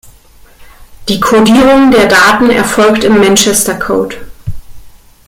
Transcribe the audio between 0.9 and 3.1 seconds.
Die Kodierung der Daten erfolgt